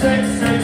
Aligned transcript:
sex, 0.00 0.28
sex. 0.38 0.57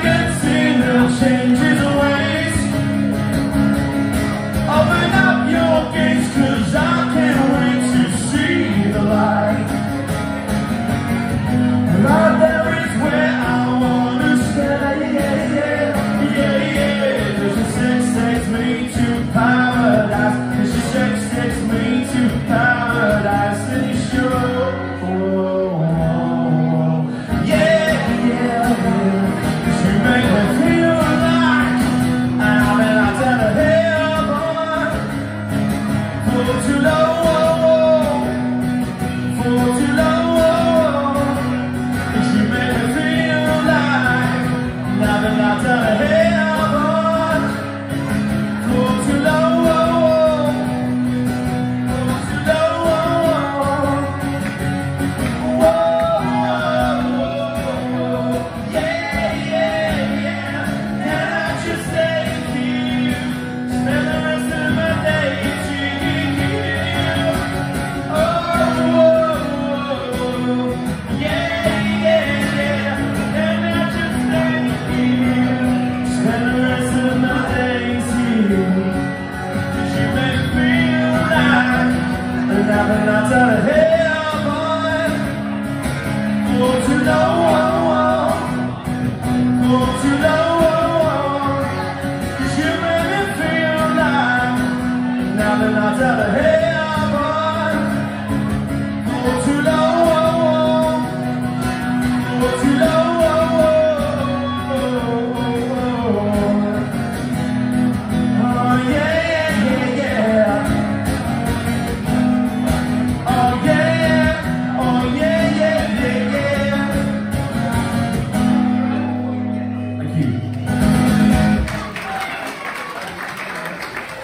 can 0.00 0.40
see. 0.40 0.59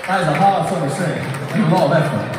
That 0.06 0.20
is 0.20 0.28
a 0.28 0.34
hard 0.34 0.68
song 0.68 0.88
to 0.88 0.94
sing 0.94 1.18
and 1.18 1.64
a 1.64 1.74
lot 1.74 1.90
of 1.90 2.00
effort. 2.00 2.35